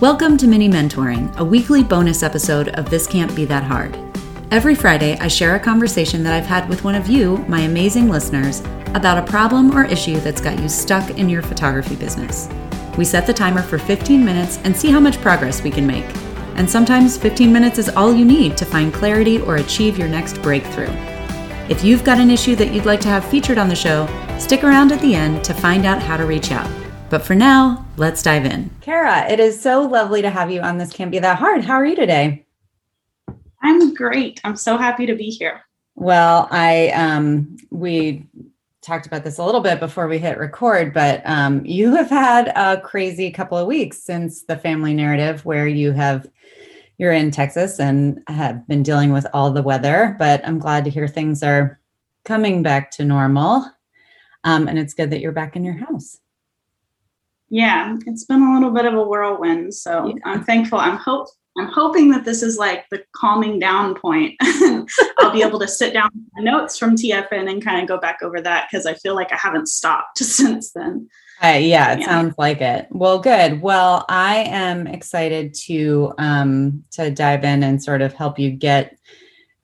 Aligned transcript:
Welcome 0.00 0.36
to 0.36 0.46
Mini 0.46 0.68
Mentoring, 0.68 1.36
a 1.38 1.44
weekly 1.44 1.82
bonus 1.82 2.22
episode 2.22 2.68
of 2.68 2.88
This 2.88 3.04
Can't 3.04 3.34
Be 3.34 3.44
That 3.46 3.64
Hard. 3.64 3.98
Every 4.52 4.76
Friday, 4.76 5.18
I 5.18 5.26
share 5.26 5.56
a 5.56 5.58
conversation 5.58 6.22
that 6.22 6.32
I've 6.32 6.46
had 6.46 6.68
with 6.68 6.84
one 6.84 6.94
of 6.94 7.08
you, 7.08 7.38
my 7.48 7.62
amazing 7.62 8.08
listeners, 8.08 8.60
about 8.94 9.18
a 9.18 9.28
problem 9.28 9.76
or 9.76 9.82
issue 9.82 10.20
that's 10.20 10.40
got 10.40 10.60
you 10.60 10.68
stuck 10.68 11.18
in 11.18 11.28
your 11.28 11.42
photography 11.42 11.96
business. 11.96 12.48
We 12.96 13.04
set 13.04 13.26
the 13.26 13.34
timer 13.34 13.60
for 13.60 13.76
15 13.76 14.24
minutes 14.24 14.60
and 14.62 14.76
see 14.76 14.88
how 14.88 15.00
much 15.00 15.20
progress 15.20 15.64
we 15.64 15.70
can 15.72 15.84
make. 15.84 16.06
And 16.54 16.70
sometimes 16.70 17.18
15 17.18 17.52
minutes 17.52 17.78
is 17.78 17.88
all 17.88 18.14
you 18.14 18.24
need 18.24 18.56
to 18.58 18.64
find 18.64 18.94
clarity 18.94 19.40
or 19.40 19.56
achieve 19.56 19.98
your 19.98 20.06
next 20.06 20.40
breakthrough. 20.42 20.94
If 21.68 21.82
you've 21.82 22.04
got 22.04 22.20
an 22.20 22.30
issue 22.30 22.54
that 22.54 22.72
you'd 22.72 22.86
like 22.86 23.00
to 23.00 23.08
have 23.08 23.24
featured 23.24 23.58
on 23.58 23.68
the 23.68 23.74
show, 23.74 24.06
stick 24.38 24.62
around 24.62 24.92
at 24.92 25.00
the 25.00 25.16
end 25.16 25.42
to 25.42 25.54
find 25.54 25.84
out 25.84 26.00
how 26.00 26.16
to 26.16 26.24
reach 26.24 26.52
out. 26.52 26.70
But 27.10 27.22
for 27.22 27.34
now, 27.34 27.86
let's 27.96 28.22
dive 28.22 28.44
in. 28.44 28.70
Kara, 28.82 29.26
it 29.30 29.40
is 29.40 29.60
so 29.60 29.82
lovely 29.82 30.20
to 30.20 30.28
have 30.28 30.50
you 30.50 30.60
on 30.60 30.76
This 30.76 30.92
Can't 30.92 31.10
Be 31.10 31.18
That 31.18 31.38
Hard. 31.38 31.64
How 31.64 31.74
are 31.74 31.86
you 31.86 31.96
today? 31.96 32.44
I'm 33.62 33.94
great. 33.94 34.40
I'm 34.44 34.56
so 34.56 34.76
happy 34.76 35.06
to 35.06 35.14
be 35.14 35.30
here. 35.30 35.62
Well, 35.94 36.48
I 36.50 36.90
um 36.90 37.56
we 37.70 38.26
talked 38.82 39.06
about 39.06 39.24
this 39.24 39.38
a 39.38 39.44
little 39.44 39.60
bit 39.60 39.80
before 39.80 40.06
we 40.06 40.18
hit 40.18 40.38
record, 40.38 40.92
but 40.92 41.22
um 41.24 41.64
you 41.64 41.96
have 41.96 42.10
had 42.10 42.52
a 42.54 42.80
crazy 42.80 43.30
couple 43.30 43.56
of 43.56 43.66
weeks 43.66 43.98
since 43.98 44.42
the 44.42 44.56
family 44.56 44.92
narrative 44.92 45.44
where 45.44 45.66
you 45.66 45.92
have 45.92 46.26
you're 46.98 47.12
in 47.12 47.30
Texas 47.30 47.80
and 47.80 48.22
have 48.28 48.66
been 48.68 48.82
dealing 48.82 49.12
with 49.12 49.26
all 49.32 49.50
the 49.50 49.62
weather, 49.62 50.14
but 50.18 50.46
I'm 50.46 50.58
glad 50.58 50.84
to 50.84 50.90
hear 50.90 51.08
things 51.08 51.42
are 51.42 51.80
coming 52.24 52.62
back 52.62 52.90
to 52.92 53.04
normal. 53.04 53.64
Um, 54.44 54.68
and 54.68 54.78
it's 54.78 54.94
good 54.94 55.10
that 55.10 55.20
you're 55.20 55.32
back 55.32 55.56
in 55.56 55.64
your 55.64 55.74
house. 55.74 56.18
Yeah, 57.50 57.96
it's 58.06 58.24
been 58.24 58.42
a 58.42 58.54
little 58.54 58.70
bit 58.70 58.84
of 58.84 58.94
a 58.94 59.02
whirlwind. 59.02 59.74
So 59.74 60.08
yeah. 60.08 60.14
I'm 60.24 60.44
thankful. 60.44 60.78
I'm 60.78 60.96
hope 60.96 61.28
I'm 61.58 61.68
hoping 61.68 62.10
that 62.10 62.24
this 62.24 62.42
is 62.42 62.56
like 62.56 62.84
the 62.90 63.02
calming 63.12 63.58
down 63.58 63.94
point. 63.94 64.36
I'll 65.18 65.32
be 65.32 65.42
able 65.42 65.58
to 65.58 65.66
sit 65.66 65.92
down 65.92 66.10
with 66.14 66.44
notes 66.44 66.78
from 66.78 66.94
TFN 66.94 67.50
and 67.50 67.64
kind 67.64 67.82
of 67.82 67.88
go 67.88 67.98
back 67.98 68.18
over 68.22 68.40
that 68.40 68.68
because 68.70 68.86
I 68.86 68.94
feel 68.94 69.14
like 69.14 69.32
I 69.32 69.36
haven't 69.36 69.68
stopped 69.68 70.18
since 70.24 70.72
then. 70.72 71.08
Uh, 71.42 71.58
yeah, 71.60 71.92
it 71.92 72.00
yeah. 72.00 72.06
sounds 72.06 72.34
like 72.36 72.60
it. 72.60 72.88
Well, 72.90 73.18
good. 73.20 73.60
Well, 73.60 74.04
I 74.08 74.38
am 74.48 74.86
excited 74.86 75.54
to 75.66 76.12
um, 76.18 76.84
to 76.92 77.10
dive 77.10 77.44
in 77.44 77.62
and 77.62 77.82
sort 77.82 78.02
of 78.02 78.12
help 78.12 78.38
you 78.38 78.50
get 78.50 78.98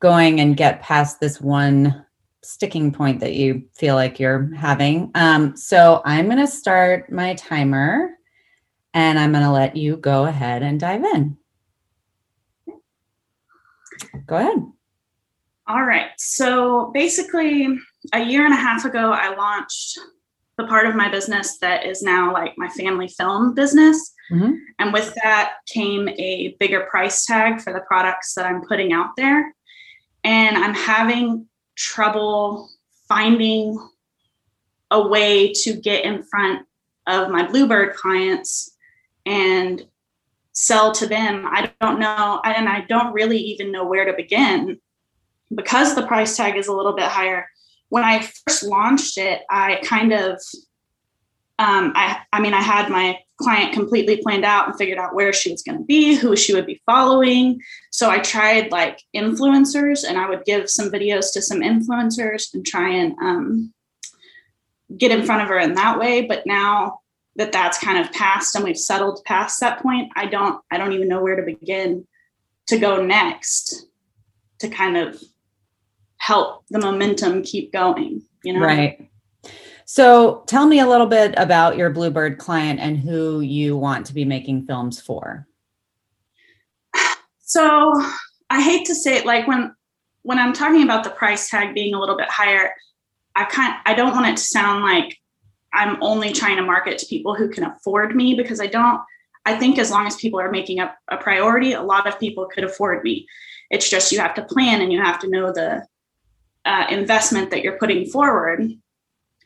going 0.01 0.41
and 0.41 0.57
get 0.57 0.83
past 0.83 1.21
this 1.21 1.41
one 1.41 2.05
sticking 2.45 2.93
point 2.93 3.21
that 3.21 3.35
you 3.35 3.65
feel 3.75 3.95
like 3.95 4.21
you're 4.21 4.55
having. 4.55 5.11
Um, 5.15 5.57
so 5.57 6.03
I'm 6.05 6.27
going 6.27 6.39
to 6.39 6.47
start 6.47 7.11
my 7.11 7.35
timer 7.35 8.11
and 8.93 9.19
I'm 9.19 9.33
going 9.33 9.45
to 9.45 9.51
let 9.51 9.77
you 9.77 9.97
go 9.97 10.27
ahead 10.27 10.63
and 10.63 10.79
dive 10.79 11.05
in. 11.05 11.37
Go 14.27 14.37
ahead. 14.37 14.63
All 15.67 15.85
right. 15.85 16.11
So 16.19 16.91
basically, 16.93 17.79
a 18.13 18.23
year 18.23 18.45
and 18.45 18.55
a 18.55 18.59
half 18.59 18.85
ago, 18.85 19.13
I 19.13 19.35
launched 19.35 19.99
the 20.57 20.67
part 20.67 20.87
of 20.87 20.95
my 20.95 21.09
business 21.09 21.59
that 21.59 21.85
is 21.85 22.03
now 22.03 22.33
like 22.33 22.55
my 22.57 22.69
family 22.69 23.09
film 23.09 23.55
business. 23.55 24.13
Mm-hmm. 24.31 24.53
And 24.79 24.93
with 24.93 25.15
that 25.23 25.55
came 25.67 26.09
a 26.09 26.57
bigger 26.61 26.87
price 26.91 27.25
tag 27.25 27.61
for 27.61 27.73
the 27.73 27.81
products 27.81 28.35
that 28.35 28.47
I'm 28.47 28.63
putting 28.67 28.93
out 28.93 29.11
there. 29.17 29.55
And 30.23 30.57
I'm 30.57 30.75
having 30.75 31.47
trouble 31.77 32.71
finding 33.09 33.79
a 34.91 35.09
way 35.09 35.53
to 35.53 35.75
get 35.75 36.05
in 36.05 36.23
front 36.23 36.67
of 37.07 37.31
my 37.31 37.47
Bluebird 37.47 37.95
clients 37.95 38.77
and 39.27 39.87
sell 40.53 40.93
to 40.93 41.07
them. 41.07 41.45
I 41.47 41.73
don't 41.81 41.99
know, 41.99 42.41
and 42.45 42.69
I 42.69 42.83
don't 42.89 43.13
really 43.13 43.39
even 43.39 43.73
know 43.73 43.85
where 43.85 44.05
to 44.05 44.13
begin 44.13 44.79
because 45.55 45.95
the 45.95 46.07
price 46.07 46.37
tag 46.37 46.57
is 46.57 46.69
a 46.69 46.73
little 46.73 46.95
bit 46.95 47.07
higher. 47.07 47.49
When 47.89 48.05
I 48.05 48.21
first 48.21 48.63
launched 48.63 49.19
it, 49.19 49.43
I 49.51 49.81
kind 49.85 50.13
of, 50.13 50.41
um, 51.59 51.93
I, 51.95 52.19
I 52.33 52.41
mean, 52.41 52.53
I 52.53 52.61
had 52.61 52.91
my 52.91 53.19
client 53.41 53.73
completely 53.73 54.17
planned 54.17 54.45
out 54.45 54.67
and 54.67 54.77
figured 54.77 54.99
out 54.99 55.15
where 55.15 55.33
she 55.33 55.53
was 55.53 55.63
going 55.63 55.79
to 55.79 55.85
be, 55.85 56.15
who 56.15 56.35
she 56.37 56.53
would 56.55 56.67
be 56.67 56.83
following. 56.85 57.61
So 57.93 58.11
I 58.11 58.19
tried 58.19 58.73
like 58.73 59.01
influencers 59.15 60.05
and 60.07 60.19
I 60.19 60.29
would 60.29 60.45
give 60.45 60.69
some 60.69 60.91
videos 60.91 61.33
to 61.33 61.43
some 61.43 61.61
influencers 61.61 62.53
and 62.55 62.67
try 62.67 62.89
and 62.91 63.15
um, 63.21 63.73
get 64.97 65.13
in 65.13 65.25
front 65.25 65.43
of 65.43 65.49
her 65.49 65.59
in 65.59 65.75
that 65.75 65.99
way. 65.99 66.27
But 66.27 66.45
now 66.45 67.01
that 67.37 67.53
that's 67.53 67.79
kind 67.79 67.99
of 67.99 68.13
past 68.13 68.55
and 68.55 68.65
we've 68.65 68.79
settled 68.79 69.25
past 69.25 69.61
that 69.61 69.81
point, 69.81 70.11
I 70.17 70.27
don't, 70.27 70.61
I 70.71 70.79
don't 70.79 70.93
even 70.93 71.09
know 71.09 71.23
where 71.23 71.37
to 71.37 71.43
begin 71.43 72.07
to 72.69 72.79
go 72.79 73.05
next 73.05 73.87
to 74.61 74.69
kind 74.69 74.97
of 74.97 75.23
help 76.17 76.65
the 76.71 76.81
momentum 76.81 77.43
keep 77.43 77.73
going, 77.73 78.23
you 78.43 78.55
know? 78.55 78.61
Right. 78.61 79.09
So 79.87 80.43
tell 80.47 80.67
me 80.67 80.81
a 80.81 80.87
little 80.87 81.07
bit 81.07 81.35
about 81.37 81.77
your 81.77 81.91
Bluebird 81.91 82.39
client 82.39 82.81
and 82.81 82.99
who 82.99 83.41
you 83.41 83.77
want 83.77 84.07
to 84.07 84.15
be 84.15 84.25
making 84.25 84.67
films 84.67 85.01
for. 85.01 85.47
So 87.41 87.93
I 88.51 88.63
hate 88.63 88.87
to 88.87 88.95
say 88.95 89.17
it 89.17 89.27
like 89.27 89.47
when 89.47 89.75
when 90.23 90.39
I'm 90.39 90.55
talking 90.55 90.83
about 90.83 91.05
the 91.05 91.11
price 91.11 91.51
tag 91.51 91.75
being 91.75 91.95
a 91.95 92.01
little 92.01 92.17
bit 92.17 92.31
higher, 92.31 92.73
I 93.37 93.45
kind 93.45 93.75
I 93.85 93.95
don't 93.95 94.13
want 94.13 94.27
it 94.27 94.39
to 94.39 94.43
sound 94.43 94.83
like 94.83 95.19
I'm 95.73 96.03
only 96.03 96.33
trying 96.33 96.57
to 96.57 96.63
market 96.63 96.99
to 96.99 97.07
people 97.07 97.35
who 97.35 97.51
can 97.51 97.65
afford 97.65 98.17
me 98.17 98.35
because 98.35 98.61
I 98.61 98.67
don't 98.67 99.01
I 99.45 99.57
think 99.59 99.79
as 99.79 99.91
long 99.91 100.07
as 100.07 100.17
people 100.17 100.41
are 100.41 100.51
making 100.51 100.81
up 100.81 100.97
a 101.09 101.19
priority, 101.19 101.75
a 101.75 101.83
lot 101.83 102.07
of 102.07 102.19
people 102.19 102.47
could 102.47 102.65
afford 102.65 103.05
me. 103.05 103.27
It's 103.71 103.91
just 103.91 104.11
you 104.11 104.19
have 104.21 104.35
to 104.35 104.45
plan 104.45 104.81
and 104.81 104.91
you 104.91 105.03
have 105.03 105.19
to 105.21 105.29
know 105.29 105.53
the 105.53 105.87
uh, 106.65 106.87
investment 106.89 107.51
that 107.51 107.63
you're 107.63 107.79
putting 107.79 108.07
forward 108.07 108.73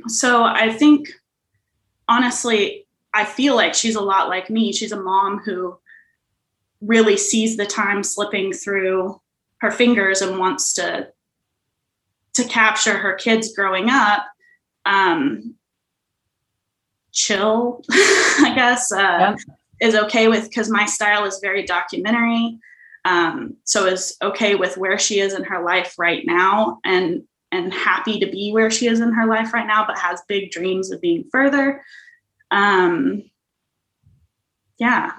so 0.06 0.44
I 0.44 0.72
think 0.72 1.08
honestly, 2.08 2.86
I 3.12 3.24
feel 3.24 3.56
like 3.56 3.74
she's 3.74 3.96
a 3.96 4.00
lot 4.00 4.28
like 4.28 4.50
me. 4.50 4.72
She's 4.72 4.92
a 4.92 5.00
mom 5.00 5.38
who 5.38 5.78
really 6.80 7.16
sees 7.16 7.56
the 7.56 7.66
time 7.66 8.02
slipping 8.02 8.52
through 8.52 9.20
her 9.58 9.70
fingers 9.70 10.22
and 10.22 10.38
wants 10.38 10.72
to 10.74 11.08
to 12.34 12.44
capture 12.44 12.96
her 12.96 13.14
kids 13.14 13.54
growing 13.54 13.90
up 13.90 14.24
um 14.86 15.54
chill 17.10 17.82
i 17.90 18.52
guess 18.54 18.92
uh, 18.92 18.96
yeah. 19.00 19.36
is 19.80 19.96
okay 19.96 20.28
with 20.28 20.44
because 20.44 20.70
my 20.70 20.86
style 20.86 21.24
is 21.24 21.40
very 21.42 21.64
documentary 21.64 22.56
um 23.04 23.56
so 23.64 23.86
is 23.86 24.16
okay 24.22 24.54
with 24.54 24.76
where 24.76 24.98
she 24.98 25.18
is 25.18 25.34
in 25.34 25.42
her 25.42 25.64
life 25.64 25.94
right 25.98 26.24
now 26.24 26.78
and 26.84 27.22
and 27.52 27.72
happy 27.72 28.18
to 28.20 28.26
be 28.26 28.52
where 28.52 28.70
she 28.70 28.88
is 28.88 29.00
in 29.00 29.12
her 29.12 29.26
life 29.26 29.54
right 29.54 29.66
now, 29.66 29.86
but 29.86 29.98
has 29.98 30.20
big 30.28 30.50
dreams 30.50 30.90
of 30.90 31.00
being 31.00 31.24
further. 31.30 31.82
Um, 32.50 33.30
yeah. 34.78 35.12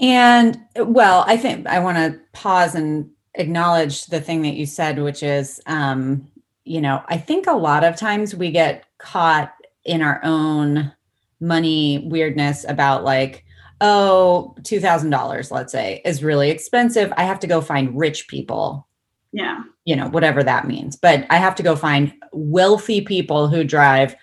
And 0.00 0.60
well, 0.76 1.24
I 1.26 1.36
think 1.36 1.66
I 1.66 1.78
want 1.78 1.96
to 1.98 2.20
pause 2.32 2.74
and 2.74 3.10
acknowledge 3.34 4.06
the 4.06 4.20
thing 4.20 4.42
that 4.42 4.54
you 4.54 4.66
said, 4.66 4.98
which 4.98 5.22
is, 5.22 5.60
um, 5.66 6.28
you 6.64 6.80
know, 6.80 7.02
I 7.08 7.18
think 7.18 7.46
a 7.46 7.52
lot 7.52 7.84
of 7.84 7.96
times 7.96 8.34
we 8.34 8.50
get 8.50 8.84
caught 8.98 9.52
in 9.84 10.02
our 10.02 10.20
own 10.24 10.92
money 11.40 12.06
weirdness 12.08 12.64
about 12.66 13.04
like, 13.04 13.44
oh, 13.80 14.54
$2,000, 14.62 15.50
let's 15.50 15.72
say, 15.72 16.00
is 16.04 16.24
really 16.24 16.50
expensive. 16.50 17.12
I 17.16 17.24
have 17.24 17.40
to 17.40 17.46
go 17.46 17.60
find 17.60 17.98
rich 17.98 18.28
people 18.28 18.88
yeah. 19.34 19.64
You 19.84 19.96
know, 19.96 20.08
whatever 20.08 20.44
that 20.44 20.66
means. 20.66 20.94
But 20.94 21.26
I 21.28 21.38
have 21.38 21.56
to 21.56 21.62
go 21.62 21.74
find 21.74 22.14
wealthy 22.32 23.00
people 23.00 23.48
who 23.48 23.64
drive 23.64 24.14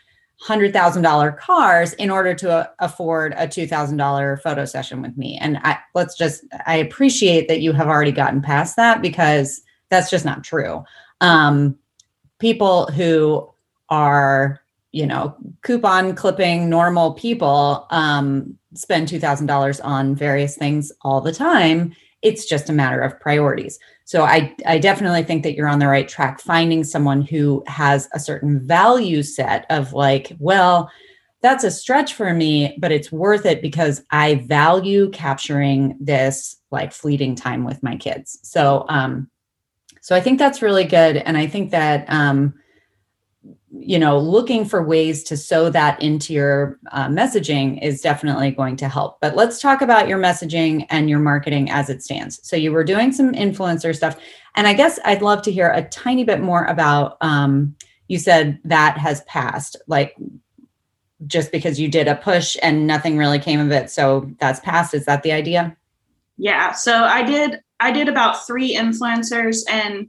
$100,000 0.48 1.38
cars 1.38 1.94
in 1.94 2.10
order 2.10 2.34
to 2.34 2.50
uh, 2.50 2.68
afford 2.80 3.34
a 3.34 3.46
$2,000 3.46 4.42
photo 4.42 4.64
session 4.64 5.02
with 5.02 5.16
me. 5.18 5.38
And 5.40 5.60
I 5.64 5.78
let's 5.94 6.18
just 6.18 6.46
I 6.66 6.78
appreciate 6.78 7.50
that 7.50 7.60
you 7.60 7.74
have 7.74 7.88
already 7.88 8.14
gotten 8.14 8.42
past 8.42 8.78
that 8.78 9.02
because 9.02 9.62
that's 9.90 10.10
just 10.10 10.24
not 10.24 10.46
true. 10.46 10.84
Um 11.20 11.78
people 12.40 12.86
who 12.88 13.48
are, 13.90 14.62
you 14.94 15.06
know, 15.06 15.36
coupon 15.62 16.16
clipping 16.16 16.70
normal 16.70 17.14
people 17.16 17.86
um 17.92 18.58
spend 18.76 19.10
$2,000 19.10 19.82
on 19.84 20.16
various 20.16 20.56
things 20.56 20.90
all 21.02 21.20
the 21.20 21.34
time. 21.34 21.94
It's 22.22 22.46
just 22.46 22.70
a 22.70 22.74
matter 22.74 23.02
of 23.02 23.20
priorities. 23.20 23.80
So 24.06 24.24
I, 24.24 24.56
I 24.66 24.78
definitely 24.78 25.24
think 25.24 25.44
that 25.44 25.56
you're 25.56 25.68
on 25.68 25.80
the 25.80 25.88
right 25.88 26.08
track, 26.08 26.40
finding 26.40 26.84
someone 26.84 27.22
who 27.22 27.64
has 27.68 28.10
a 28.14 28.20
certain 28.20 28.60
value 28.60 29.24
set 29.24 29.66
of 29.70 29.94
like, 29.94 30.34
well, 30.40 30.92
that's 31.42 31.64
a 31.64 31.72
stretch 31.72 32.14
for 32.14 32.34
me, 32.34 32.78
but 32.80 32.92
it's 32.92 33.12
worth 33.12 33.46
it 33.46 33.62
because 33.62 34.04
I 34.12 34.36
value 34.36 35.10
capturing 35.10 35.98
this 36.00 36.58
like 36.70 36.94
fleeting 36.94 37.36
time 37.36 37.64
with 37.64 37.82
my 37.82 37.96
kids. 37.96 38.40
So, 38.44 38.86
um, 38.90 39.30
so 40.02 40.16
I 40.16 40.22
think 40.22 40.40
that's 40.40 40.62
really 40.62 40.84
good. 40.86 41.18
And 41.18 41.38
I 41.38 41.48
think 41.48 41.72
that, 41.72 42.06
um, 42.10 42.54
you 43.74 43.98
know 43.98 44.20
looking 44.20 44.66
for 44.66 44.84
ways 44.84 45.24
to 45.24 45.38
sew 45.38 45.70
that 45.70 46.02
into 46.02 46.34
your 46.34 46.78
uh, 46.92 47.08
messaging 47.08 47.82
is 47.82 48.02
definitely 48.02 48.52
going 48.52 48.76
to 48.78 48.90
help. 48.90 49.20
But 49.22 49.36
let's 49.36 49.60
talk 49.60 49.82
about 49.82 50.08
your 50.08 50.20
messaging 50.20 50.86
and 50.90 51.10
your 51.10 51.20
marketing 51.20 51.70
as 51.72 51.90
it 51.90 52.04
stands. 52.04 52.40
So 52.48 52.56
you 52.56 52.72
were 52.72 52.84
doing 52.84 53.12
some 53.12 53.32
influencer 53.34 53.96
stuff 53.96 54.18
and 54.56 54.68
i 54.68 54.74
guess 54.74 55.00
i'd 55.06 55.22
love 55.22 55.42
to 55.42 55.52
hear 55.52 55.70
a 55.70 55.84
tiny 55.84 56.24
bit 56.24 56.42
more 56.42 56.66
about 56.66 57.18
um, 57.22 57.76
you 58.08 58.20
said 58.20 58.60
that 58.66 58.98
has 58.98 59.22
passed 59.22 59.78
like 59.88 60.16
just 61.28 61.52
because 61.52 61.80
you 61.80 61.88
did 61.88 62.08
a 62.08 62.16
push 62.16 62.58
and 62.62 62.88
nothing 62.88 63.18
really 63.18 63.40
came 63.40 63.60
of 63.60 63.72
it 63.72 63.92
so 63.92 64.28
that's 64.40 64.60
passed. 64.62 64.96
Is 64.96 65.06
that 65.06 65.24
the 65.24 65.32
idea? 65.32 65.76
Yeah 66.38 66.72
so 66.74 67.04
i 67.04 67.24
did 67.24 67.62
i 67.80 67.92
did 67.92 68.08
about 68.08 68.46
three 68.46 68.76
influencers 68.76 69.60
and 69.70 70.08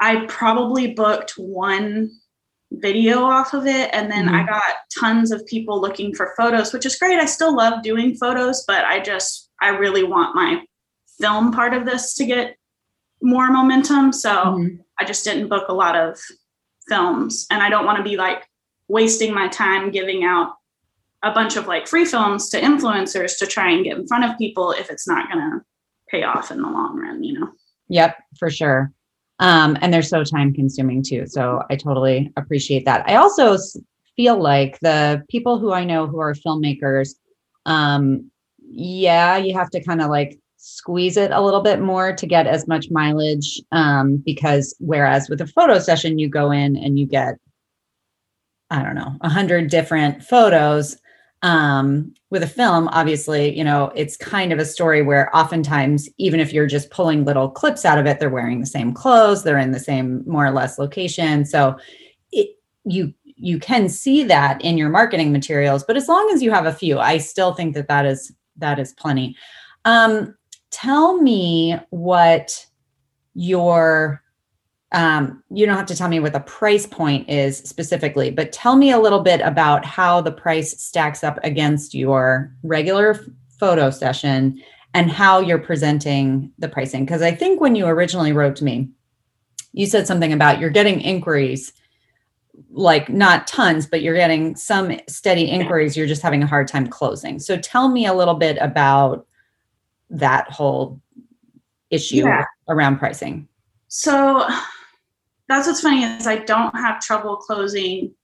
i 0.00 0.26
probably 0.26 0.92
booked 0.94 1.32
one 1.36 2.10
video 2.72 3.24
off 3.24 3.52
of 3.52 3.66
it. 3.66 3.90
And 3.92 4.10
then 4.10 4.26
mm-hmm. 4.26 4.34
i 4.36 4.46
got 4.46 4.62
tons 4.98 5.32
of 5.32 5.44
people 5.46 5.80
looking 5.80 6.14
for 6.14 6.34
photos 6.36 6.72
which 6.72 6.86
is 6.86 6.96
great. 6.96 7.18
I 7.18 7.26
still 7.26 7.54
love 7.54 7.82
doing 7.82 8.14
photos 8.14 8.64
but 8.66 8.84
i 8.84 9.00
just 9.00 9.50
i 9.60 9.68
really 9.68 10.04
want 10.04 10.34
my 10.34 10.64
film 11.20 11.52
part 11.52 11.74
of 11.74 11.84
this 11.84 12.14
to 12.14 12.24
get 12.24 12.56
more 13.22 13.50
momentum. 13.50 14.12
So 14.12 14.30
mm-hmm. 14.30 14.76
i 14.98 15.04
just 15.04 15.24
didn't 15.24 15.48
book 15.48 15.68
a 15.68 15.74
lot 15.74 15.96
of 15.96 16.18
films. 16.88 17.46
And 17.50 17.62
i 17.62 17.68
don't 17.68 17.86
want 17.86 17.98
to 17.98 18.04
be 18.04 18.16
like 18.16 18.46
wasting 18.88 19.34
my 19.34 19.48
time 19.48 19.90
giving 19.90 20.24
out 20.24 20.54
a 21.22 21.32
bunch 21.32 21.56
of 21.56 21.66
like 21.66 21.86
free 21.86 22.04
films 22.04 22.48
to 22.48 22.60
influencers 22.60 23.36
to 23.38 23.46
try 23.46 23.70
and 23.70 23.84
get 23.84 23.98
in 23.98 24.06
front 24.06 24.24
of 24.24 24.38
people 24.38 24.72
if 24.72 24.90
it's 24.90 25.06
not 25.06 25.30
going 25.30 25.38
to 25.38 25.60
pay 26.08 26.22
off 26.24 26.50
in 26.50 26.60
the 26.62 26.68
long 26.68 26.98
run 26.98 27.22
you 27.22 27.38
know? 27.38 27.48
Yep 27.88 28.16
for 28.38 28.50
sure 28.50 28.92
um, 29.40 29.76
and 29.80 29.92
they're 29.92 30.02
so 30.02 30.22
time 30.22 30.52
consuming 30.52 31.02
too. 31.02 31.26
So 31.26 31.62
I 31.68 31.76
totally 31.76 32.32
appreciate 32.36 32.84
that. 32.84 33.08
I 33.08 33.16
also 33.16 33.56
feel 34.14 34.40
like 34.40 34.78
the 34.80 35.24
people 35.28 35.58
who 35.58 35.72
I 35.72 35.84
know 35.84 36.06
who 36.06 36.20
are 36.20 36.34
filmmakers, 36.34 37.14
um, 37.66 38.30
yeah, 38.60 39.38
you 39.38 39.54
have 39.54 39.70
to 39.70 39.82
kind 39.82 40.02
of 40.02 40.10
like 40.10 40.38
squeeze 40.58 41.16
it 41.16 41.30
a 41.30 41.40
little 41.40 41.62
bit 41.62 41.80
more 41.80 42.14
to 42.14 42.26
get 42.26 42.46
as 42.46 42.68
much 42.68 42.90
mileage 42.90 43.60
um, 43.72 44.18
because 44.18 44.74
whereas 44.78 45.30
with 45.30 45.40
a 45.40 45.46
photo 45.46 45.78
session 45.78 46.18
you 46.18 46.28
go 46.28 46.50
in 46.50 46.76
and 46.76 46.98
you 46.98 47.06
get 47.06 47.36
i 48.68 48.82
don't 48.82 48.94
know 48.94 49.16
a 49.22 49.28
hundred 49.28 49.70
different 49.70 50.22
photos 50.22 50.98
um, 51.42 52.12
with 52.30 52.42
a 52.42 52.46
film 52.46 52.88
obviously 52.88 53.56
you 53.56 53.64
know 53.64 53.92
it's 53.94 54.16
kind 54.16 54.52
of 54.52 54.58
a 54.58 54.64
story 54.64 55.02
where 55.02 55.34
oftentimes 55.34 56.08
even 56.18 56.38
if 56.38 56.52
you're 56.52 56.66
just 56.66 56.90
pulling 56.90 57.24
little 57.24 57.50
clips 57.50 57.84
out 57.84 57.98
of 57.98 58.06
it 58.06 58.20
they're 58.20 58.28
wearing 58.28 58.60
the 58.60 58.66
same 58.66 58.92
clothes 58.92 59.42
they're 59.42 59.58
in 59.58 59.72
the 59.72 59.80
same 59.80 60.22
more 60.26 60.44
or 60.44 60.50
less 60.50 60.78
location. 60.78 61.44
So 61.44 61.76
it, 62.32 62.56
you 62.84 63.14
you 63.24 63.58
can 63.58 63.88
see 63.88 64.22
that 64.24 64.60
in 64.62 64.76
your 64.76 64.90
marketing 64.90 65.32
materials 65.32 65.82
but 65.82 65.96
as 65.96 66.08
long 66.08 66.30
as 66.32 66.42
you 66.42 66.50
have 66.50 66.66
a 66.66 66.72
few 66.74 66.98
i 66.98 67.16
still 67.16 67.54
think 67.54 67.74
that 67.74 67.88
that 67.88 68.04
is 68.04 68.32
that 68.60 68.78
is 68.78 68.92
plenty. 68.92 69.36
Um, 69.84 70.36
tell 70.70 71.20
me 71.20 71.78
what 71.90 72.66
your 73.34 74.22
um, 74.92 75.42
you 75.50 75.66
don't 75.66 75.76
have 75.76 75.86
to 75.86 75.96
tell 75.96 76.08
me 76.08 76.18
what 76.18 76.32
the 76.32 76.40
price 76.40 76.86
point 76.86 77.28
is 77.28 77.58
specifically, 77.58 78.30
but 78.30 78.52
tell 78.52 78.76
me 78.76 78.90
a 78.90 78.98
little 78.98 79.20
bit 79.20 79.40
about 79.40 79.84
how 79.84 80.20
the 80.20 80.32
price 80.32 80.80
stacks 80.82 81.22
up 81.22 81.38
against 81.44 81.94
your 81.94 82.52
regular 82.62 83.20
photo 83.58 83.90
session 83.90 84.60
and 84.92 85.10
how 85.10 85.38
you're 85.38 85.58
presenting 85.58 86.50
the 86.58 86.68
pricing. 86.68 87.04
Because 87.04 87.22
I 87.22 87.32
think 87.32 87.60
when 87.60 87.76
you 87.76 87.86
originally 87.86 88.32
wrote 88.32 88.56
to 88.56 88.64
me, 88.64 88.88
you 89.72 89.86
said 89.86 90.08
something 90.08 90.32
about 90.32 90.58
you're 90.58 90.70
getting 90.70 91.00
inquiries, 91.00 91.72
like 92.72 93.08
not 93.08 93.46
tons, 93.46 93.86
but 93.86 94.02
you're 94.02 94.16
getting 94.16 94.56
some 94.56 94.98
steady 95.06 95.44
inquiries. 95.44 95.96
You're 95.96 96.08
just 96.08 96.22
having 96.22 96.42
a 96.42 96.48
hard 96.48 96.66
time 96.66 96.88
closing. 96.88 97.38
So 97.38 97.56
tell 97.56 97.88
me 97.88 98.06
a 98.06 98.14
little 98.14 98.34
bit 98.34 98.58
about 98.60 99.26
that 100.10 100.50
whole 100.50 101.00
issue 101.90 102.24
yeah. 102.24 102.44
around 102.68 102.98
pricing. 102.98 103.46
So 103.86 104.48
that's 105.50 105.66
what's 105.66 105.80
funny 105.80 106.04
is 106.04 106.26
I 106.26 106.36
don't 106.36 106.74
have 106.76 107.00
trouble 107.00 107.36
closing 107.36 108.14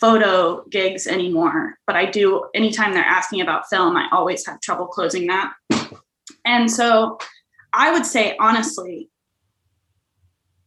photo 0.00 0.64
gigs 0.68 1.06
anymore, 1.06 1.78
but 1.86 1.96
I 1.96 2.06
do 2.06 2.44
anytime 2.54 2.92
they're 2.92 3.02
asking 3.04 3.40
about 3.40 3.70
film, 3.70 3.96
I 3.96 4.08
always 4.12 4.44
have 4.46 4.60
trouble 4.60 4.86
closing 4.86 5.28
that. 5.28 5.54
And 6.44 6.70
so 6.70 7.18
I 7.72 7.92
would 7.92 8.04
say 8.04 8.36
honestly, 8.38 9.08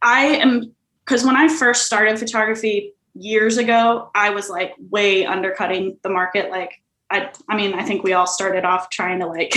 I 0.02 0.26
am 0.26 0.74
because 1.04 1.24
when 1.24 1.36
I 1.36 1.48
first 1.48 1.86
started 1.86 2.18
photography 2.18 2.94
years 3.14 3.56
ago, 3.56 4.10
I 4.14 4.30
was 4.30 4.50
like 4.50 4.74
way 4.90 5.24
undercutting 5.24 5.98
the 6.02 6.08
market. 6.08 6.50
Like 6.50 6.72
I 7.10 7.30
I 7.48 7.56
mean, 7.56 7.74
I 7.74 7.84
think 7.84 8.02
we 8.02 8.12
all 8.12 8.26
started 8.26 8.64
off 8.64 8.90
trying 8.90 9.20
to 9.20 9.26
like 9.26 9.54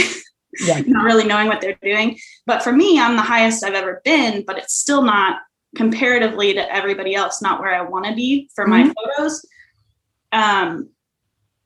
yeah. 0.59 0.79
not 0.85 1.05
really 1.05 1.25
knowing 1.25 1.47
what 1.47 1.61
they're 1.61 1.79
doing. 1.81 2.19
But 2.45 2.61
for 2.61 2.71
me, 2.71 2.99
I'm 2.99 3.15
the 3.15 3.23
highest 3.23 3.63
I've 3.63 3.73
ever 3.73 4.01
been, 4.05 4.43
but 4.45 4.59
it's 4.59 4.75
still 4.75 5.01
not 5.01 5.41
comparatively 5.75 6.53
to 6.53 6.75
everybody 6.75 7.15
else, 7.15 7.41
not 7.41 7.59
where 7.59 7.73
I 7.73 7.81
want 7.81 8.05
to 8.05 8.15
be 8.15 8.49
for 8.55 8.65
mm-hmm. 8.65 8.87
my 8.87 8.93
photos. 8.93 9.45
Um, 10.31 10.89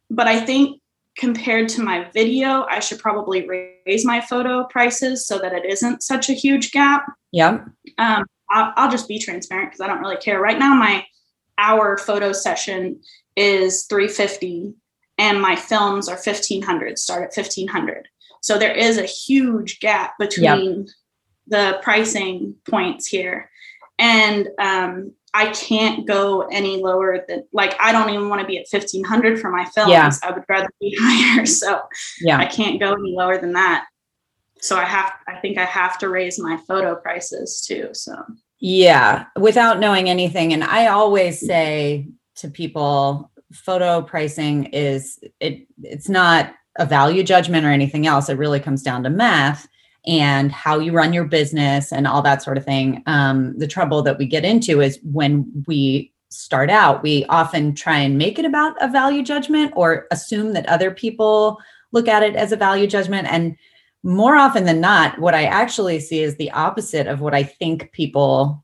but 0.09 0.27
I 0.27 0.39
think 0.39 0.81
compared 1.17 1.69
to 1.69 1.83
my 1.83 2.09
video, 2.13 2.65
I 2.69 2.79
should 2.79 2.99
probably 2.99 3.47
raise 3.85 4.05
my 4.05 4.21
photo 4.21 4.65
prices 4.65 5.27
so 5.27 5.37
that 5.39 5.53
it 5.53 5.65
isn't 5.65 6.03
such 6.03 6.29
a 6.29 6.33
huge 6.33 6.71
gap. 6.71 7.05
Yeah. 7.31 7.65
Um, 7.97 8.25
I'll, 8.49 8.73
I'll 8.75 8.91
just 8.91 9.07
be 9.07 9.19
transparent 9.19 9.71
because 9.71 9.81
I 9.81 9.87
don't 9.87 10.01
really 10.01 10.17
care. 10.17 10.39
Right 10.39 10.59
now, 10.59 10.75
my 10.75 11.05
hour 11.57 11.97
photo 11.97 12.31
session 12.31 12.99
is 13.35 13.85
350 13.85 14.73
and 15.17 15.41
my 15.41 15.55
films 15.55 16.07
are 16.09 16.15
1500 16.15 16.97
start 16.97 17.23
at 17.23 17.35
1500 17.35 18.07
so 18.41 18.57
there 18.57 18.73
is 18.73 18.97
a 18.97 19.05
huge 19.05 19.79
gap 19.79 20.13
between 20.19 20.79
yep. 20.79 20.87
the 21.47 21.79
pricing 21.81 22.55
points 22.69 23.07
here 23.07 23.49
and 24.03 24.49
um, 24.59 25.13
I 25.33 25.47
can't 25.51 26.05
go 26.05 26.41
any 26.51 26.83
lower 26.83 27.23
than 27.25 27.45
like 27.53 27.73
I 27.79 27.93
don't 27.93 28.09
even 28.09 28.27
want 28.27 28.41
to 28.41 28.47
be 28.47 28.59
at 28.59 28.67
fifteen 28.67 29.03
hundred 29.03 29.39
for 29.39 29.49
my 29.49 29.63
films. 29.65 29.91
Yeah. 29.91 30.11
I 30.21 30.31
would 30.31 30.43
rather 30.49 30.69
be 30.81 30.95
higher. 31.01 31.45
So 31.45 31.81
yeah, 32.19 32.37
I 32.37 32.45
can't 32.45 32.79
go 32.81 32.91
any 32.91 33.15
lower 33.15 33.37
than 33.37 33.53
that. 33.53 33.85
So 34.59 34.75
I 34.75 34.83
have 34.83 35.13
I 35.27 35.37
think 35.37 35.57
I 35.57 35.63
have 35.63 35.97
to 35.99 36.09
raise 36.09 36.37
my 36.37 36.57
photo 36.67 36.95
prices 36.95 37.65
too. 37.65 37.89
So 37.93 38.13
yeah, 38.59 39.25
without 39.39 39.79
knowing 39.79 40.09
anything. 40.09 40.51
And 40.51 40.65
I 40.65 40.87
always 40.87 41.39
say 41.39 42.07
to 42.35 42.49
people, 42.49 43.31
photo 43.53 44.01
pricing 44.01 44.65
is 44.65 45.17
it 45.39 45.65
it's 45.81 46.09
not 46.09 46.53
a 46.77 46.85
value 46.85 47.23
judgment 47.23 47.65
or 47.65 47.69
anything 47.69 48.05
else. 48.05 48.27
It 48.27 48.37
really 48.37 48.59
comes 48.59 48.83
down 48.83 49.03
to 49.03 49.09
math 49.09 49.65
and 50.05 50.51
how 50.51 50.79
you 50.79 50.91
run 50.91 51.13
your 51.13 51.25
business 51.25 51.91
and 51.91 52.07
all 52.07 52.21
that 52.21 52.41
sort 52.41 52.57
of 52.57 52.65
thing. 52.65 53.01
Um, 53.05 53.57
the 53.57 53.67
trouble 53.67 54.01
that 54.03 54.17
we 54.17 54.25
get 54.25 54.43
into 54.43 54.81
is 54.81 54.99
when 55.03 55.49
we 55.67 56.11
start 56.29 56.69
out, 56.69 57.03
we 57.03 57.25
often 57.25 57.75
try 57.75 57.99
and 57.99 58.17
make 58.17 58.39
it 58.39 58.45
about 58.45 58.75
a 58.81 58.89
value 58.89 59.23
judgment 59.23 59.71
or 59.75 60.07
assume 60.11 60.53
that 60.53 60.67
other 60.67 60.91
people 60.91 61.59
look 61.91 62.07
at 62.07 62.23
it 62.23 62.35
as 62.35 62.51
a 62.51 62.57
value 62.57 62.87
judgment. 62.87 63.27
And 63.31 63.55
more 64.03 64.35
often 64.35 64.65
than 64.65 64.81
not, 64.81 65.19
what 65.19 65.35
I 65.35 65.45
actually 65.45 65.99
see 65.99 66.21
is 66.21 66.35
the 66.35 66.51
opposite 66.51 67.07
of 67.07 67.21
what 67.21 67.33
I 67.33 67.43
think 67.43 67.91
people 67.93 68.63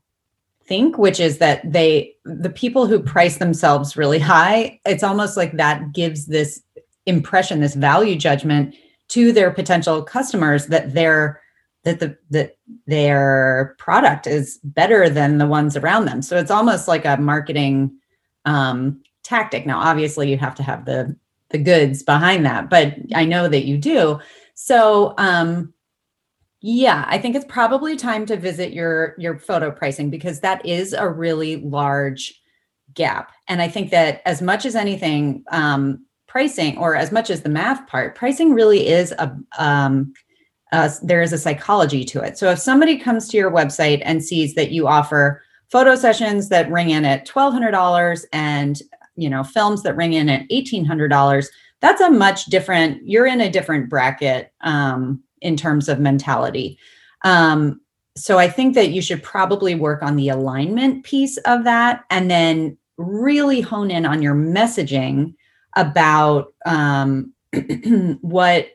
think, 0.64 0.98
which 0.98 1.20
is 1.20 1.38
that 1.38 1.60
they, 1.72 2.14
the 2.24 2.50
people 2.50 2.86
who 2.86 3.00
price 3.00 3.38
themselves 3.38 3.96
really 3.96 4.18
high, 4.18 4.80
it's 4.84 5.02
almost 5.02 5.36
like 5.36 5.52
that 5.52 5.92
gives 5.92 6.26
this 6.26 6.62
impression, 7.06 7.60
this 7.60 7.74
value 7.74 8.16
judgment 8.16 8.74
to 9.10 9.32
their 9.32 9.50
potential 9.50 10.02
customers 10.02 10.66
that 10.66 10.94
their 10.94 11.40
that 11.84 12.00
the 12.00 12.16
that 12.30 12.56
their 12.86 13.74
product 13.78 14.26
is 14.26 14.58
better 14.64 15.08
than 15.08 15.38
the 15.38 15.46
ones 15.46 15.76
around 15.76 16.04
them. 16.04 16.22
So 16.22 16.36
it's 16.36 16.50
almost 16.50 16.88
like 16.88 17.04
a 17.04 17.16
marketing 17.16 17.96
um, 18.44 19.02
tactic. 19.22 19.66
Now, 19.66 19.78
obviously, 19.78 20.30
you 20.30 20.38
have 20.38 20.54
to 20.56 20.62
have 20.62 20.84
the 20.84 21.16
the 21.50 21.58
goods 21.58 22.02
behind 22.02 22.46
that, 22.46 22.70
but 22.70 22.94
I 23.14 23.24
know 23.24 23.48
that 23.48 23.64
you 23.64 23.76
do. 23.76 24.20
So 24.54 25.14
um, 25.18 25.72
yeah, 26.60 27.04
I 27.08 27.18
think 27.18 27.34
it's 27.34 27.46
probably 27.46 27.96
time 27.96 28.26
to 28.26 28.36
visit 28.36 28.72
your 28.72 29.14
your 29.18 29.38
photo 29.38 29.70
pricing 29.70 30.10
because 30.10 30.40
that 30.40 30.64
is 30.66 30.92
a 30.92 31.08
really 31.08 31.56
large 31.56 32.40
gap. 32.94 33.32
And 33.48 33.62
I 33.62 33.68
think 33.68 33.90
that 33.90 34.22
as 34.26 34.42
much 34.42 34.66
as 34.66 34.76
anything, 34.76 35.44
um, 35.50 36.04
pricing 36.30 36.78
or 36.78 36.94
as 36.94 37.10
much 37.10 37.28
as 37.28 37.42
the 37.42 37.48
math 37.48 37.84
part 37.88 38.14
pricing 38.14 38.54
really 38.54 38.86
is 38.86 39.10
a 39.18 39.36
um, 39.58 40.12
uh, 40.70 40.88
there 41.02 41.20
is 41.20 41.32
a 41.32 41.38
psychology 41.38 42.04
to 42.04 42.20
it. 42.20 42.38
So 42.38 42.48
if 42.50 42.60
somebody 42.60 42.96
comes 42.96 43.28
to 43.28 43.36
your 43.36 43.50
website 43.50 44.00
and 44.04 44.24
sees 44.24 44.54
that 44.54 44.70
you 44.70 44.86
offer 44.86 45.42
photo 45.68 45.96
sessions 45.96 46.48
that 46.48 46.70
ring 46.70 46.90
in 46.90 47.04
at 47.04 47.26
$1200 47.26 48.24
and 48.32 48.80
you 49.16 49.28
know 49.28 49.42
films 49.42 49.82
that 49.82 49.96
ring 49.96 50.12
in 50.12 50.28
at 50.28 50.48
$1800 50.48 51.46
that's 51.80 52.00
a 52.00 52.10
much 52.10 52.44
different 52.44 53.04
you're 53.04 53.26
in 53.26 53.40
a 53.40 53.50
different 53.50 53.90
bracket 53.90 54.52
um, 54.60 55.20
in 55.40 55.56
terms 55.56 55.88
of 55.88 55.98
mentality. 55.98 56.78
Um, 57.24 57.80
so 58.16 58.38
i 58.38 58.48
think 58.48 58.74
that 58.74 58.90
you 58.90 59.00
should 59.00 59.22
probably 59.22 59.74
work 59.74 60.02
on 60.02 60.16
the 60.16 60.28
alignment 60.28 61.04
piece 61.04 61.36
of 61.38 61.64
that 61.64 62.04
and 62.10 62.30
then 62.30 62.76
really 62.98 63.60
hone 63.60 63.90
in 63.90 64.04
on 64.04 64.20
your 64.20 64.34
messaging 64.34 65.34
about 65.74 66.52
um, 66.66 67.32
what 68.20 68.68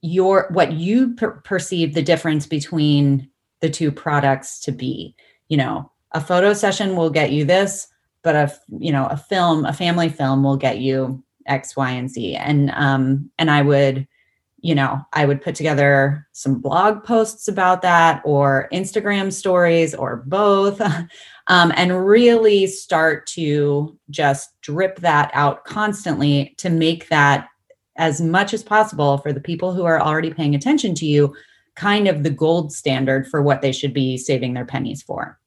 your 0.00 0.48
what 0.50 0.72
you 0.72 1.14
per- 1.14 1.40
perceive 1.44 1.94
the 1.94 2.02
difference 2.02 2.46
between 2.46 3.28
the 3.60 3.70
two 3.70 3.92
products 3.92 4.60
to 4.60 4.72
be. 4.72 5.14
You 5.48 5.56
know 5.58 5.90
a 6.12 6.20
photo 6.20 6.52
session 6.52 6.96
will 6.96 7.10
get 7.10 7.32
you 7.32 7.44
this 7.44 7.88
but 8.22 8.34
a 8.34 8.52
you 8.78 8.92
know 8.92 9.06
a 9.06 9.16
film 9.16 9.64
a 9.64 9.72
family 9.72 10.08
film 10.08 10.42
will 10.42 10.56
get 10.56 10.78
you 10.78 11.22
x 11.46 11.76
y 11.76 11.90
and 11.90 12.10
z. 12.10 12.34
And 12.36 12.70
um 12.72 13.30
and 13.38 13.50
i 13.50 13.62
would 13.62 14.06
you 14.60 14.74
know 14.74 15.00
i 15.12 15.24
would 15.26 15.42
put 15.42 15.54
together 15.54 16.26
some 16.32 16.60
blog 16.60 17.02
posts 17.04 17.48
about 17.48 17.82
that 17.82 18.22
or 18.24 18.68
instagram 18.72 19.32
stories 19.32 19.94
or 19.94 20.22
both 20.26 20.80
um, 21.48 21.72
and 21.76 22.06
really 22.06 22.66
start 22.66 23.26
to 23.26 23.98
just 24.10 24.60
drip 24.60 24.98
that 25.00 25.30
out 25.34 25.64
constantly 25.64 26.54
to 26.58 26.70
make 26.70 27.08
that 27.08 27.48
as 27.96 28.20
much 28.20 28.54
as 28.54 28.62
possible 28.62 29.18
for 29.18 29.32
the 29.32 29.40
people 29.40 29.72
who 29.74 29.84
are 29.84 30.00
already 30.00 30.32
paying 30.32 30.54
attention 30.54 30.94
to 30.94 31.06
you 31.06 31.34
kind 31.74 32.08
of 32.08 32.22
the 32.22 32.30
gold 32.30 32.72
standard 32.72 33.26
for 33.26 33.42
what 33.42 33.62
they 33.62 33.72
should 33.72 33.94
be 33.94 34.16
saving 34.16 34.54
their 34.54 34.64
pennies 34.64 35.02
for. 35.02 35.38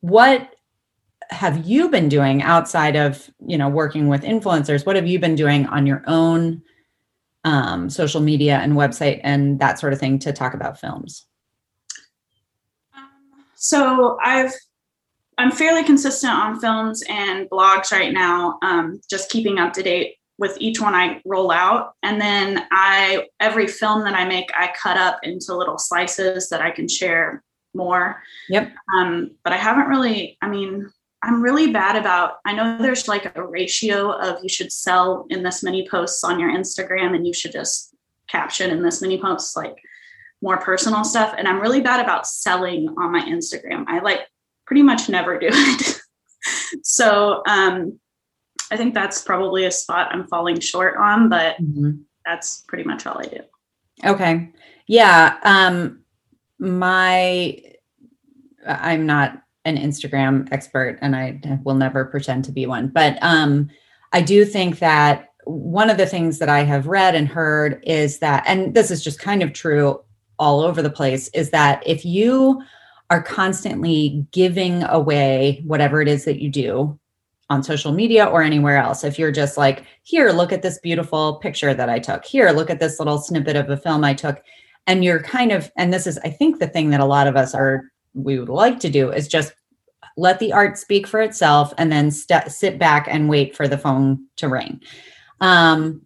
What 0.00 0.54
have 1.30 1.66
you 1.66 1.90
been 1.90 2.08
doing 2.08 2.42
outside 2.42 2.96
of 2.96 3.30
you 3.44 3.58
know 3.58 3.68
working 3.68 4.08
with 4.08 4.22
influencers? 4.22 4.86
What 4.86 4.96
have 4.96 5.06
you 5.06 5.18
been 5.18 5.34
doing 5.34 5.66
on 5.66 5.86
your 5.86 6.02
own 6.06 6.62
um, 7.44 7.90
social 7.90 8.20
media 8.20 8.58
and 8.58 8.74
website 8.74 9.20
and 9.22 9.58
that 9.58 9.78
sort 9.78 9.92
of 9.92 9.98
thing 9.98 10.18
to 10.20 10.32
talk 10.32 10.54
about 10.54 10.80
films? 10.80 11.26
So 13.54 14.18
i've 14.22 14.52
i'm 15.38 15.50
fairly 15.50 15.82
consistent 15.84 16.32
on 16.32 16.60
films 16.60 17.02
and 17.08 17.48
blogs 17.50 17.92
right 17.92 18.12
now 18.12 18.58
um, 18.62 19.00
just 19.08 19.30
keeping 19.30 19.58
up 19.58 19.72
to 19.72 19.82
date 19.82 20.18
with 20.38 20.56
each 20.60 20.80
one 20.80 20.94
I 20.94 21.20
roll 21.24 21.50
out. 21.50 21.94
And 22.02 22.20
then 22.20 22.64
I 22.70 23.26
every 23.40 23.66
film 23.66 24.04
that 24.04 24.14
I 24.14 24.24
make, 24.24 24.48
I 24.54 24.72
cut 24.80 24.96
up 24.96 25.18
into 25.22 25.54
little 25.54 25.78
slices 25.78 26.48
that 26.48 26.62
I 26.62 26.70
can 26.70 26.88
share 26.88 27.42
more. 27.74 28.22
Yep. 28.48 28.72
Um, 28.96 29.32
but 29.44 29.52
I 29.52 29.56
haven't 29.56 29.88
really, 29.88 30.38
I 30.40 30.48
mean, 30.48 30.88
I'm 31.22 31.42
really 31.42 31.72
bad 31.72 31.96
about 31.96 32.34
I 32.46 32.52
know 32.52 32.78
there's 32.80 33.08
like 33.08 33.36
a 33.36 33.46
ratio 33.46 34.12
of 34.12 34.38
you 34.42 34.48
should 34.48 34.72
sell 34.72 35.26
in 35.30 35.42
this 35.42 35.64
many 35.64 35.86
posts 35.88 36.22
on 36.22 36.38
your 36.38 36.50
Instagram 36.50 37.16
and 37.16 37.26
you 37.26 37.34
should 37.34 37.52
just 37.52 37.94
caption 38.28 38.70
in 38.70 38.82
this 38.82 39.02
many 39.02 39.20
posts 39.20 39.56
like 39.56 39.76
more 40.40 40.58
personal 40.58 41.02
stuff. 41.02 41.34
And 41.36 41.48
I'm 41.48 41.60
really 41.60 41.80
bad 41.80 41.98
about 41.98 42.28
selling 42.28 42.94
on 42.96 43.10
my 43.10 43.22
Instagram. 43.22 43.84
I 43.88 43.98
like 43.98 44.20
pretty 44.68 44.82
much 44.82 45.08
never 45.08 45.38
do 45.38 45.48
it. 45.50 46.00
so 46.82 47.42
um 47.48 47.98
I 48.70 48.76
think 48.76 48.94
that's 48.94 49.22
probably 49.22 49.64
a 49.64 49.70
spot 49.70 50.08
I'm 50.12 50.26
falling 50.26 50.60
short 50.60 50.96
on, 50.96 51.28
but 51.28 51.56
mm-hmm. 51.56 51.92
that's 52.24 52.64
pretty 52.68 52.84
much 52.84 53.06
all 53.06 53.18
I 53.18 53.24
do. 53.24 53.40
Okay. 54.04 54.50
Yeah. 54.86 55.38
Um, 55.42 56.00
my, 56.58 57.58
I'm 58.66 59.06
not 59.06 59.42
an 59.64 59.76
Instagram 59.76 60.48
expert 60.52 60.98
and 61.00 61.16
I 61.16 61.40
will 61.64 61.74
never 61.74 62.04
pretend 62.04 62.44
to 62.44 62.52
be 62.52 62.66
one, 62.66 62.88
but 62.88 63.18
um, 63.22 63.70
I 64.12 64.20
do 64.20 64.44
think 64.44 64.78
that 64.80 65.30
one 65.44 65.88
of 65.88 65.96
the 65.96 66.06
things 66.06 66.38
that 66.38 66.48
I 66.48 66.62
have 66.64 66.86
read 66.86 67.14
and 67.14 67.26
heard 67.26 67.82
is 67.86 68.18
that, 68.18 68.44
and 68.46 68.74
this 68.74 68.90
is 68.90 69.02
just 69.02 69.18
kind 69.18 69.42
of 69.42 69.52
true 69.52 70.00
all 70.38 70.60
over 70.60 70.82
the 70.82 70.90
place, 70.90 71.28
is 71.28 71.50
that 71.50 71.82
if 71.86 72.04
you 72.04 72.62
are 73.10 73.22
constantly 73.22 74.26
giving 74.32 74.82
away 74.84 75.62
whatever 75.66 76.00
it 76.02 76.08
is 76.08 76.24
that 76.24 76.40
you 76.40 76.50
do, 76.50 76.98
on 77.50 77.62
social 77.62 77.92
media 77.92 78.26
or 78.26 78.42
anywhere 78.42 78.76
else. 78.76 79.04
If 79.04 79.18
you're 79.18 79.32
just 79.32 79.56
like, 79.56 79.84
here, 80.02 80.30
look 80.30 80.52
at 80.52 80.62
this 80.62 80.78
beautiful 80.78 81.36
picture 81.36 81.72
that 81.72 81.88
I 81.88 81.98
took. 81.98 82.24
Here, 82.24 82.50
look 82.50 82.70
at 82.70 82.78
this 82.78 82.98
little 82.98 83.18
snippet 83.18 83.56
of 83.56 83.70
a 83.70 83.76
film 83.76 84.04
I 84.04 84.14
took. 84.14 84.42
And 84.86 85.04
you're 85.04 85.22
kind 85.22 85.52
of, 85.52 85.70
and 85.76 85.92
this 85.92 86.06
is, 86.06 86.18
I 86.18 86.30
think, 86.30 86.58
the 86.58 86.66
thing 86.66 86.90
that 86.90 87.00
a 87.00 87.06
lot 87.06 87.26
of 87.26 87.36
us 87.36 87.54
are, 87.54 87.84
we 88.14 88.38
would 88.38 88.48
like 88.48 88.80
to 88.80 88.90
do 88.90 89.10
is 89.12 89.28
just 89.28 89.52
let 90.16 90.38
the 90.40 90.52
art 90.52 90.76
speak 90.76 91.06
for 91.06 91.20
itself 91.20 91.72
and 91.78 91.92
then 91.92 92.10
st- 92.10 92.50
sit 92.50 92.78
back 92.78 93.06
and 93.08 93.28
wait 93.28 93.56
for 93.56 93.68
the 93.68 93.78
phone 93.78 94.26
to 94.36 94.48
ring. 94.48 94.80
Um, 95.40 96.02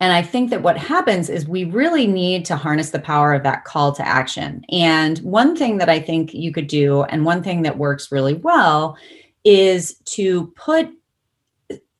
and 0.00 0.12
I 0.12 0.22
think 0.22 0.50
that 0.50 0.62
what 0.62 0.76
happens 0.76 1.30
is 1.30 1.48
we 1.48 1.64
really 1.64 2.06
need 2.06 2.44
to 2.46 2.56
harness 2.56 2.90
the 2.90 2.98
power 2.98 3.32
of 3.32 3.42
that 3.44 3.64
call 3.64 3.92
to 3.92 4.06
action. 4.06 4.62
And 4.70 5.18
one 5.20 5.56
thing 5.56 5.78
that 5.78 5.88
I 5.88 6.00
think 6.00 6.34
you 6.34 6.52
could 6.52 6.66
do, 6.66 7.04
and 7.04 7.24
one 7.24 7.42
thing 7.42 7.62
that 7.62 7.78
works 7.78 8.12
really 8.12 8.34
well, 8.34 8.98
is 9.44 9.96
to 10.04 10.48
put 10.56 10.90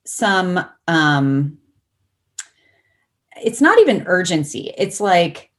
some 0.05 0.65
um 0.87 1.59
it's 3.43 3.61
not 3.61 3.79
even 3.81 4.07
urgency 4.07 4.73
it's 4.79 5.01
like 5.01 5.51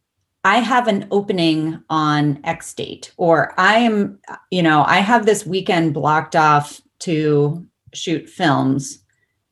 i 0.46 0.60
have 0.60 0.88
an 0.88 1.06
opening 1.12 1.82
on 1.90 2.40
x 2.46 2.74
date 2.74 3.14
or 3.18 3.54
i 3.60 3.76
am 3.76 4.20
you 4.50 4.64
know 4.64 4.84
i 4.88 5.00
have 5.00 5.26
this 5.26 5.46
weekend 5.46 5.94
blocked 5.94 6.36
off 6.36 6.82
to 7.00 7.66
shoot 7.94 8.30
films 8.30 9.00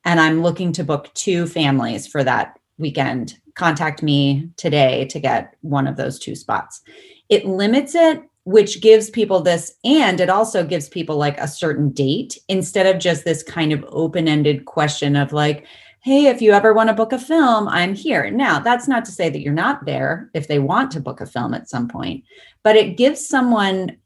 and 0.06 0.20
i'm 0.20 0.42
looking 0.42 0.72
to 0.72 0.84
book 0.84 1.14
two 1.14 1.46
families 1.46 2.08
for 2.08 2.24
that 2.24 2.58
weekend 2.78 3.40
contact 3.56 4.04
me 4.04 4.50
today 4.58 5.06
to 5.06 5.20
get 5.20 5.56
one 5.62 5.88
of 5.88 5.96
those 5.96 6.20
two 6.20 6.36
spots. 6.36 6.82
It 7.30 7.46
limits 7.46 7.96
it 7.96 8.22
which 8.46 8.80
gives 8.80 9.10
people 9.10 9.42
this 9.42 9.74
and 9.84 10.20
it 10.20 10.30
also 10.30 10.64
gives 10.64 10.88
people 10.88 11.18
like 11.18 11.38
a 11.40 11.48
certain 11.48 11.90
date 11.90 12.38
instead 12.48 12.86
of 12.86 13.02
just 13.02 13.26
this 13.26 13.42
kind 13.42 13.74
of 13.74 13.84
open-ended 13.90 14.66
question 14.66 15.16
of 15.16 15.34
like 15.34 15.66
hey 16.02 16.28
if 16.28 16.44
you 16.44 16.52
ever 16.52 16.72
want 16.72 16.88
to 16.88 16.94
book 16.94 17.12
a 17.12 17.20
film 17.20 17.68
i'm 17.68 17.96
here. 17.96 18.30
Now 18.30 18.60
that's 18.60 18.88
not 18.88 19.04
to 19.06 19.12
say 19.12 19.30
that 19.30 19.42
you're 19.42 19.52
not 19.52 19.86
there 19.86 20.30
if 20.34 20.48
they 20.48 20.60
want 20.60 20.92
to 20.92 21.00
book 21.00 21.22
a 21.22 21.26
film 21.26 21.54
at 21.56 21.70
some 21.70 21.88
point 21.88 22.24
but 22.64 22.76
it 22.76 22.98
gives 22.98 23.28
someone 23.28 23.98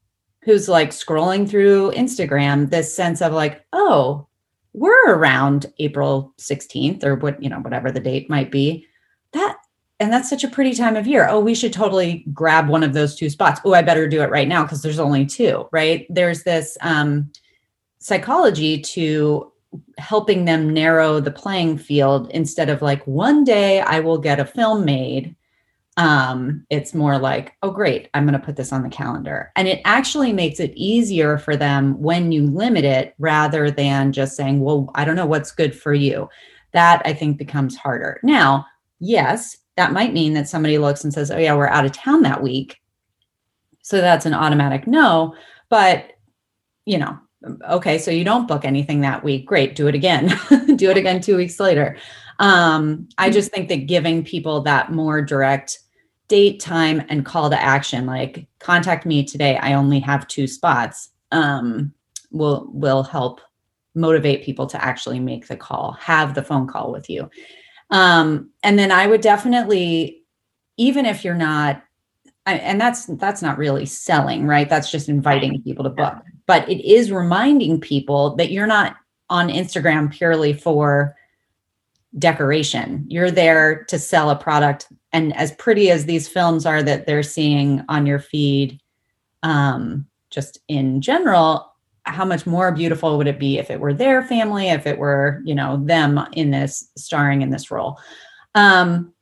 who's 0.43 0.69
like 0.69 0.91
scrolling 0.91 1.47
through 1.47 1.91
instagram 1.91 2.69
this 2.69 2.95
sense 2.95 3.21
of 3.21 3.33
like 3.33 3.65
oh 3.73 4.25
we're 4.73 5.13
around 5.13 5.65
april 5.79 6.33
16th 6.37 7.03
or 7.03 7.15
what 7.15 7.41
you 7.41 7.49
know 7.49 7.59
whatever 7.59 7.91
the 7.91 7.99
date 7.99 8.29
might 8.29 8.51
be 8.51 8.85
that 9.33 9.57
and 9.99 10.13
that's 10.13 10.29
such 10.29 10.43
a 10.43 10.49
pretty 10.49 10.73
time 10.73 10.95
of 10.95 11.07
year. 11.07 11.27
Oh, 11.29 11.39
we 11.39 11.53
should 11.53 11.73
totally 11.73 12.23
grab 12.33 12.69
one 12.69 12.83
of 12.83 12.93
those 12.93 13.15
two 13.15 13.29
spots. 13.29 13.59
Oh, 13.65 13.73
I 13.73 13.81
better 13.81 14.07
do 14.07 14.21
it 14.21 14.29
right 14.29 14.47
now 14.47 14.63
because 14.63 14.81
there's 14.81 14.99
only 14.99 15.25
two, 15.25 15.67
right? 15.71 16.05
There's 16.09 16.43
this 16.43 16.77
um, 16.81 17.29
psychology 17.99 18.81
to 18.81 19.51
helping 19.97 20.45
them 20.45 20.73
narrow 20.73 21.19
the 21.19 21.31
playing 21.31 21.77
field 21.77 22.31
instead 22.31 22.69
of 22.69 22.81
like 22.81 23.05
one 23.05 23.43
day 23.43 23.81
I 23.81 23.99
will 23.99 24.17
get 24.17 24.39
a 24.39 24.45
film 24.45 24.85
made. 24.85 25.35
Um, 25.99 26.65
it's 26.69 26.93
more 26.93 27.17
like, 27.17 27.57
oh, 27.61 27.71
great, 27.71 28.07
I'm 28.13 28.25
going 28.25 28.39
to 28.39 28.45
put 28.45 28.55
this 28.55 28.71
on 28.71 28.83
the 28.83 28.89
calendar. 28.89 29.51
And 29.57 29.67
it 29.67 29.81
actually 29.83 30.31
makes 30.31 30.61
it 30.61 30.71
easier 30.73 31.37
for 31.37 31.57
them 31.57 32.01
when 32.01 32.31
you 32.31 32.47
limit 32.47 32.85
it 32.85 33.15
rather 33.19 33.69
than 33.69 34.13
just 34.13 34.37
saying, 34.37 34.61
well, 34.61 34.89
I 34.95 35.03
don't 35.03 35.17
know 35.17 35.25
what's 35.25 35.51
good 35.51 35.77
for 35.77 35.93
you. 35.93 36.29
That 36.71 37.01
I 37.03 37.11
think 37.11 37.37
becomes 37.37 37.75
harder. 37.75 38.21
Now, 38.23 38.65
yes, 39.01 39.57
that 39.75 39.91
might 39.91 40.13
mean 40.13 40.35
that 40.35 40.47
somebody 40.47 40.77
looks 40.77 41.03
and 41.03 41.13
says, 41.13 41.31
oh, 41.31 41.37
yeah, 41.37 41.53
we're 41.53 41.67
out 41.67 41.83
of 41.83 41.91
town 41.91 42.21
that 42.21 42.41
week. 42.41 42.77
So 43.81 43.99
that's 43.99 44.25
an 44.25 44.33
automatic 44.33 44.87
no. 44.87 45.35
But, 45.67 46.13
you 46.85 46.97
know, 46.97 47.19
okay, 47.69 47.97
so 47.97 48.09
you 48.09 48.23
don't 48.23 48.47
book 48.47 48.63
anything 48.63 49.01
that 49.01 49.21
week. 49.21 49.45
Great, 49.45 49.75
do 49.75 49.87
it 49.87 49.95
again. 49.95 50.27
do 50.77 50.91
it 50.91 50.97
again 50.97 51.19
two 51.19 51.35
weeks 51.35 51.59
later. 51.59 51.97
Um, 52.39 53.09
I 53.17 53.25
mm-hmm. 53.25 53.33
just 53.33 53.51
think 53.51 53.67
that 53.67 53.87
giving 53.87 54.23
people 54.23 54.61
that 54.61 54.93
more 54.93 55.21
direct 55.21 55.79
date, 56.29 56.59
time, 56.61 57.03
and 57.09 57.25
call 57.25 57.49
to 57.49 57.61
action, 57.61 58.05
like 58.05 58.47
contact 58.59 59.05
me 59.05 59.23
today. 59.23 59.57
I 59.57 59.73
only 59.73 59.99
have 59.99 60.27
two 60.27 60.47
spots. 60.47 61.09
Um, 61.31 61.93
will 62.31 62.69
will 62.71 63.03
help 63.03 63.41
motivate 63.95 64.43
people 64.43 64.67
to 64.67 64.83
actually 64.83 65.19
make 65.19 65.47
the 65.47 65.57
call, 65.57 65.93
have 65.93 66.33
the 66.33 66.43
phone 66.43 66.67
call 66.67 66.91
with 66.91 67.09
you. 67.09 67.29
Um, 67.89 68.51
and 68.63 68.77
then 68.77 68.91
I 68.91 69.07
would 69.07 69.21
definitely, 69.21 70.23
even 70.77 71.05
if 71.05 71.25
you're 71.25 71.35
not, 71.35 71.83
and 72.45 72.79
that's 72.79 73.05
that's 73.05 73.41
not 73.41 73.57
really 73.57 73.85
selling, 73.85 74.47
right? 74.47 74.69
That's 74.69 74.91
just 74.91 75.09
inviting 75.09 75.61
people 75.63 75.83
to 75.83 75.89
book. 75.89 76.15
But 76.45 76.67
it 76.69 76.87
is 76.87 77.11
reminding 77.11 77.81
people 77.81 78.35
that 78.37 78.51
you're 78.51 78.67
not 78.67 78.95
on 79.29 79.49
Instagram 79.49 80.11
purely 80.11 80.53
for 80.53 81.15
decoration. 82.17 83.05
You're 83.07 83.31
there 83.31 83.83
to 83.85 83.99
sell 83.99 84.29
a 84.29 84.35
product. 84.35 84.87
And 85.13 85.35
as 85.35 85.51
pretty 85.53 85.91
as 85.91 86.05
these 86.05 86.27
films 86.27 86.65
are 86.65 86.81
that 86.83 87.05
they're 87.05 87.23
seeing 87.23 87.83
on 87.89 88.05
your 88.05 88.19
feed, 88.19 88.79
um, 89.43 90.07
just 90.29 90.59
in 90.67 91.01
general, 91.01 91.73
how 92.03 92.25
much 92.25 92.45
more 92.45 92.71
beautiful 92.71 93.17
would 93.17 93.27
it 93.27 93.39
be 93.39 93.57
if 93.57 93.69
it 93.69 93.79
were 93.79 93.93
their 93.93 94.23
family, 94.23 94.69
if 94.69 94.87
it 94.87 94.97
were, 94.97 95.41
you 95.45 95.53
know, 95.53 95.77
them 95.85 96.19
in 96.33 96.51
this 96.51 96.89
starring 96.97 97.41
in 97.41 97.51
this 97.51 97.69
role. 97.69 97.99
Um, 98.55 99.13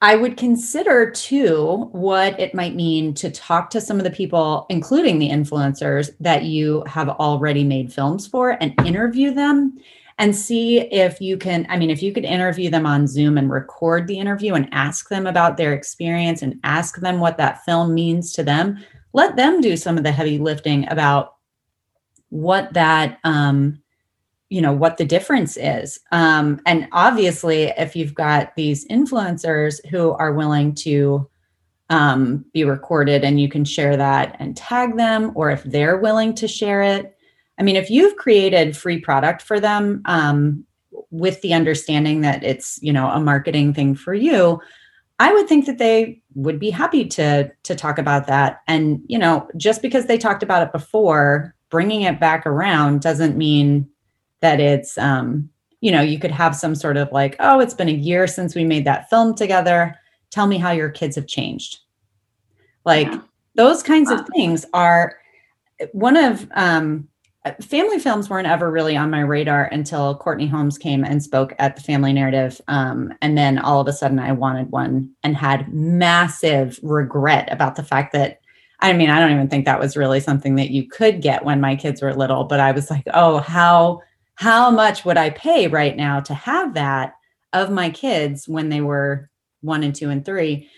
I 0.00 0.14
would 0.14 0.36
consider 0.36 1.10
too 1.10 1.88
what 1.90 2.38
it 2.38 2.54
might 2.54 2.76
mean 2.76 3.14
to 3.14 3.30
talk 3.30 3.70
to 3.70 3.80
some 3.80 3.98
of 3.98 4.04
the 4.04 4.10
people, 4.10 4.66
including 4.70 5.18
the 5.18 5.28
influencers 5.28 6.10
that 6.20 6.44
you 6.44 6.84
have 6.86 7.08
already 7.08 7.64
made 7.64 7.92
films 7.92 8.26
for, 8.26 8.56
and 8.60 8.74
interview 8.86 9.34
them 9.34 9.78
and 10.18 10.34
see 10.34 10.80
if 10.80 11.20
you 11.20 11.36
can. 11.36 11.66
I 11.68 11.78
mean, 11.78 11.90
if 11.90 12.02
you 12.02 12.12
could 12.12 12.24
interview 12.24 12.70
them 12.70 12.86
on 12.86 13.06
Zoom 13.06 13.38
and 13.38 13.50
record 13.50 14.06
the 14.06 14.18
interview 14.18 14.54
and 14.54 14.68
ask 14.72 15.08
them 15.08 15.26
about 15.26 15.56
their 15.56 15.72
experience 15.72 16.42
and 16.42 16.60
ask 16.64 16.98
them 16.98 17.20
what 17.20 17.38
that 17.38 17.64
film 17.64 17.94
means 17.94 18.32
to 18.32 18.42
them, 18.42 18.78
let 19.12 19.36
them 19.36 19.60
do 19.60 19.76
some 19.76 19.96
of 19.96 20.04
the 20.04 20.12
heavy 20.12 20.38
lifting 20.38 20.88
about 20.90 21.34
what 22.30 22.72
that 22.74 23.18
um, 23.24 23.80
you 24.48 24.62
know 24.62 24.72
what 24.72 24.96
the 24.96 25.04
difference 25.04 25.56
is 25.56 26.00
um, 26.12 26.60
and 26.66 26.88
obviously 26.92 27.64
if 27.76 27.94
you've 27.94 28.14
got 28.14 28.54
these 28.56 28.86
influencers 28.88 29.84
who 29.88 30.12
are 30.12 30.32
willing 30.32 30.74
to 30.74 31.28
um, 31.90 32.44
be 32.52 32.64
recorded 32.64 33.24
and 33.24 33.40
you 33.40 33.48
can 33.48 33.64
share 33.64 33.96
that 33.96 34.36
and 34.38 34.56
tag 34.56 34.96
them 34.96 35.32
or 35.34 35.50
if 35.50 35.62
they're 35.64 35.98
willing 35.98 36.34
to 36.34 36.48
share 36.48 36.82
it 36.82 37.17
i 37.58 37.62
mean 37.62 37.76
if 37.76 37.90
you've 37.90 38.16
created 38.16 38.76
free 38.76 38.98
product 38.98 39.42
for 39.42 39.60
them 39.60 40.02
um, 40.04 40.64
with 41.10 41.40
the 41.42 41.54
understanding 41.54 42.20
that 42.20 42.42
it's 42.42 42.78
you 42.82 42.92
know 42.92 43.08
a 43.08 43.20
marketing 43.20 43.72
thing 43.72 43.94
for 43.94 44.14
you 44.14 44.60
i 45.18 45.32
would 45.32 45.48
think 45.48 45.66
that 45.66 45.78
they 45.78 46.20
would 46.34 46.58
be 46.58 46.70
happy 46.70 47.04
to 47.04 47.50
to 47.62 47.74
talk 47.74 47.98
about 47.98 48.26
that 48.26 48.60
and 48.66 49.00
you 49.06 49.18
know 49.18 49.48
just 49.56 49.82
because 49.82 50.06
they 50.06 50.18
talked 50.18 50.42
about 50.42 50.62
it 50.62 50.72
before 50.72 51.54
bringing 51.70 52.02
it 52.02 52.20
back 52.20 52.46
around 52.46 53.00
doesn't 53.00 53.36
mean 53.36 53.88
that 54.40 54.60
it's 54.60 54.96
um 54.98 55.48
you 55.80 55.90
know 55.90 56.00
you 56.00 56.18
could 56.18 56.30
have 56.30 56.54
some 56.56 56.74
sort 56.74 56.96
of 56.96 57.10
like 57.12 57.36
oh 57.40 57.60
it's 57.60 57.74
been 57.74 57.88
a 57.88 57.92
year 57.92 58.26
since 58.26 58.54
we 58.54 58.64
made 58.64 58.84
that 58.84 59.08
film 59.08 59.34
together 59.34 59.96
tell 60.30 60.46
me 60.46 60.58
how 60.58 60.70
your 60.70 60.90
kids 60.90 61.16
have 61.16 61.26
changed 61.26 61.78
like 62.84 63.08
yeah. 63.08 63.20
those 63.54 63.82
kinds 63.82 64.10
wow. 64.10 64.18
of 64.18 64.26
things 64.34 64.64
are 64.74 65.18
one 65.92 66.16
of 66.16 66.48
um 66.54 67.06
family 67.62 67.98
films 67.98 68.28
weren't 68.28 68.48
ever 68.48 68.70
really 68.70 68.96
on 68.96 69.10
my 69.10 69.20
radar 69.20 69.64
until 69.64 70.16
courtney 70.16 70.46
holmes 70.46 70.76
came 70.76 71.04
and 71.04 71.22
spoke 71.22 71.54
at 71.58 71.76
the 71.76 71.82
family 71.82 72.12
narrative 72.12 72.60
um, 72.68 73.12
and 73.22 73.38
then 73.38 73.58
all 73.58 73.80
of 73.80 73.88
a 73.88 73.92
sudden 73.92 74.18
i 74.18 74.32
wanted 74.32 74.70
one 74.70 75.08
and 75.22 75.36
had 75.36 75.72
massive 75.72 76.78
regret 76.82 77.50
about 77.50 77.76
the 77.76 77.82
fact 77.82 78.12
that 78.12 78.40
i 78.80 78.92
mean 78.92 79.08
i 79.08 79.18
don't 79.18 79.32
even 79.32 79.48
think 79.48 79.64
that 79.64 79.80
was 79.80 79.96
really 79.96 80.20
something 80.20 80.56
that 80.56 80.70
you 80.70 80.86
could 80.86 81.22
get 81.22 81.44
when 81.44 81.60
my 81.60 81.74
kids 81.76 82.02
were 82.02 82.12
little 82.12 82.44
but 82.44 82.60
i 82.60 82.72
was 82.72 82.90
like 82.90 83.04
oh 83.14 83.38
how 83.38 84.00
how 84.38 84.70
much 84.70 85.04
would 85.04 85.16
I 85.16 85.30
pay 85.30 85.66
right 85.66 85.96
now 85.96 86.20
to 86.20 86.32
have 86.32 86.74
that 86.74 87.14
of 87.52 87.72
my 87.72 87.90
kids 87.90 88.46
when 88.46 88.68
they 88.68 88.80
were 88.80 89.28
one 89.62 89.82
and 89.82 89.92
two 89.92 90.10
and 90.10 90.24
three? 90.24 90.68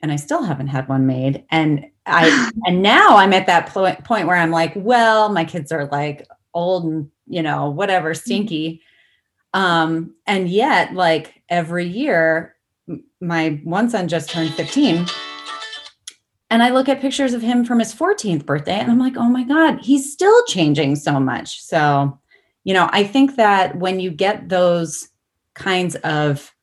And 0.00 0.10
I 0.10 0.16
still 0.16 0.42
haven't 0.42 0.68
had 0.68 0.88
one 0.88 1.06
made. 1.06 1.44
And 1.50 1.84
I 2.10 2.50
and 2.66 2.82
now 2.82 3.16
I'm 3.16 3.32
at 3.32 3.46
that 3.46 3.72
point 3.72 4.26
where 4.26 4.36
I'm 4.36 4.50
like, 4.50 4.72
well, 4.76 5.28
my 5.30 5.44
kids 5.44 5.72
are 5.72 5.86
like 5.86 6.26
old 6.54 6.84
and 6.84 7.10
you 7.26 7.42
know 7.42 7.70
whatever 7.70 8.10
mm-hmm. 8.10 8.20
stinky. 8.20 8.82
Um, 9.52 10.14
and 10.26 10.48
yet, 10.48 10.94
like 10.94 11.42
every 11.48 11.86
year, 11.86 12.56
my 13.20 13.60
one 13.64 13.90
son 13.90 14.08
just 14.08 14.30
turned 14.30 14.54
15 14.54 15.06
and 16.50 16.62
I 16.62 16.70
look 16.70 16.88
at 16.88 17.00
pictures 17.00 17.32
of 17.32 17.42
him 17.42 17.64
from 17.64 17.78
his 17.78 17.94
14th 17.94 18.44
birthday 18.44 18.78
and 18.78 18.90
I'm 18.90 18.98
like, 18.98 19.16
oh 19.16 19.28
my 19.28 19.44
God, 19.44 19.80
he's 19.80 20.12
still 20.12 20.44
changing 20.46 20.96
so 20.96 21.18
much. 21.18 21.62
So 21.62 22.18
you 22.64 22.74
know, 22.74 22.88
I 22.92 23.04
think 23.04 23.36
that 23.36 23.76
when 23.76 24.00
you 24.00 24.10
get 24.10 24.48
those 24.48 25.08
kinds 25.54 25.96
of 25.96 26.54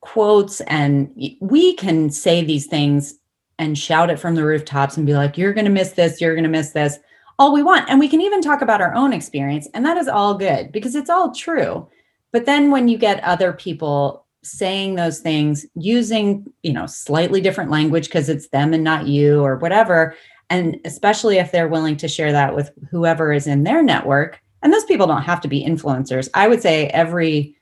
quotes 0.00 0.60
and 0.62 1.10
we 1.40 1.74
can 1.74 2.10
say 2.10 2.44
these 2.44 2.66
things 2.66 3.14
and 3.58 3.78
shout 3.78 4.10
it 4.10 4.18
from 4.18 4.34
the 4.34 4.44
rooftops 4.44 4.96
and 4.96 5.06
be 5.06 5.14
like, 5.14 5.38
you're 5.38 5.52
going 5.52 5.64
to 5.64 5.70
miss 5.70 5.92
this, 5.92 6.20
you're 6.20 6.34
going 6.34 6.44
to 6.44 6.50
miss 6.50 6.70
this, 6.70 6.98
all 7.38 7.52
we 7.52 7.62
want. 7.62 7.88
And 7.88 7.98
we 8.00 8.08
can 8.08 8.20
even 8.20 8.40
talk 8.40 8.62
about 8.62 8.80
our 8.80 8.94
own 8.94 9.12
experience. 9.12 9.68
And 9.74 9.84
that 9.84 9.96
is 9.96 10.08
all 10.08 10.34
good 10.34 10.72
because 10.72 10.94
it's 10.94 11.10
all 11.10 11.34
true. 11.34 11.88
But 12.32 12.46
then 12.46 12.70
when 12.70 12.88
you 12.88 12.98
get 12.98 13.22
other 13.22 13.52
people 13.52 14.26
saying 14.42 14.94
those 14.94 15.20
things 15.20 15.64
using, 15.74 16.52
you 16.62 16.72
know, 16.72 16.86
slightly 16.86 17.40
different 17.40 17.70
language 17.70 18.06
because 18.06 18.28
it's 18.28 18.48
them 18.48 18.74
and 18.74 18.84
not 18.84 19.06
you 19.06 19.42
or 19.42 19.56
whatever, 19.56 20.14
and 20.50 20.78
especially 20.84 21.38
if 21.38 21.50
they're 21.50 21.68
willing 21.68 21.96
to 21.96 22.08
share 22.08 22.32
that 22.32 22.54
with 22.54 22.70
whoever 22.90 23.32
is 23.32 23.46
in 23.46 23.64
their 23.64 23.82
network, 23.82 24.40
and 24.62 24.72
those 24.72 24.84
people 24.84 25.06
don't 25.06 25.22
have 25.22 25.40
to 25.42 25.48
be 25.48 25.64
influencers. 25.64 26.28
I 26.34 26.48
would 26.48 26.60
say 26.60 26.88
every 26.88 27.56